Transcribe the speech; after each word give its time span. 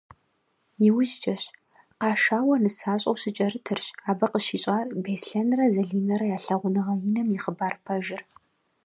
Иужькӏэщ, 0.87 1.43
къашауэ 2.01 2.55
нысащӏэу 2.63 3.17
щыкӏэрытырщ, 3.21 3.85
абы 4.09 4.25
къыщищӏар 4.31 4.87
Беслъэнрэ 5.03 5.65
Залинэрэ 5.75 6.25
я 6.35 6.39
лъагъуныгъэ 6.45 6.93
иным 7.07 7.27
и 7.35 7.39
хъыбар 7.43 7.75
пэжыр. 7.85 8.21